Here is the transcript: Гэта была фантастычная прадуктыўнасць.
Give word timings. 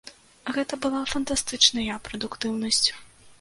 Гэта 0.55 0.79
была 0.85 1.01
фантастычная 1.11 1.99
прадуктыўнасць. 2.09 2.85